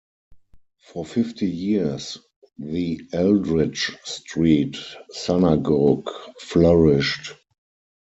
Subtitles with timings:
[0.79, 2.17] For fifty years,
[2.57, 4.75] the Eldridge Street
[5.11, 7.33] Synagogue flourished.